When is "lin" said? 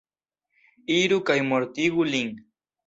2.15-2.37